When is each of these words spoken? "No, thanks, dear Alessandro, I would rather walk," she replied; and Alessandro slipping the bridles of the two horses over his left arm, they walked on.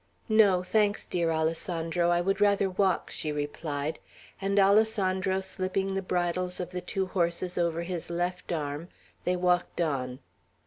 "No, 0.29 0.63
thanks, 0.63 1.05
dear 1.05 1.29
Alessandro, 1.29 2.09
I 2.09 2.21
would 2.21 2.41
rather 2.41 2.71
walk," 2.71 3.11
she 3.11 3.31
replied; 3.31 3.99
and 4.41 4.57
Alessandro 4.59 5.41
slipping 5.41 5.93
the 5.93 6.01
bridles 6.01 6.59
of 6.59 6.71
the 6.71 6.81
two 6.81 7.05
horses 7.05 7.55
over 7.55 7.83
his 7.83 8.09
left 8.09 8.51
arm, 8.51 8.87
they 9.25 9.35
walked 9.35 9.79
on. 9.79 10.17